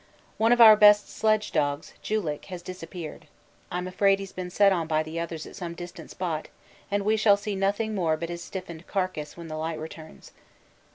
One 0.39 0.51
of 0.51 0.59
our 0.59 0.75
best 0.75 1.09
sledge 1.11 1.51
dogs, 1.51 1.93
'Julick,' 2.01 2.45
has 2.45 2.63
disappeared. 2.63 3.27
I'm 3.71 3.87
afraid 3.87 4.17
he's 4.17 4.31
been 4.31 4.49
set 4.49 4.71
on 4.71 4.87
by 4.87 5.03
the 5.03 5.19
others 5.19 5.45
at 5.45 5.55
some 5.55 5.75
distant 5.75 6.09
spot 6.09 6.47
and 6.89 7.05
we 7.05 7.15
shall 7.15 7.37
see 7.37 7.55
nothing 7.55 7.93
more 7.93 8.17
but 8.17 8.29
his 8.29 8.43
stiffened 8.43 8.87
carcass 8.87 9.37
when 9.37 9.47
the 9.47 9.57
light 9.57 9.77
returns. 9.77 10.31